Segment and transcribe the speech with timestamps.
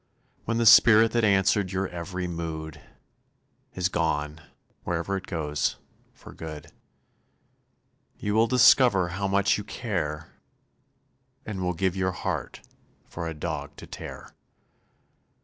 [0.45, 2.81] When the spirit that answered your every mood
[3.75, 4.41] Is gone
[4.83, 5.75] wherever it goes
[6.15, 6.71] for good,
[8.17, 10.33] You will discover how much you care,
[11.45, 12.61] And will give your heart
[13.11, 14.33] to a dog to tear!